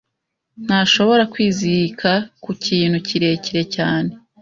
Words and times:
Ntashobora 0.65 1.23
kwizirika 1.33 2.11
ku 2.43 2.51
kintu 2.63 2.97
kirekire 3.07 3.63
cyane. 3.75 4.11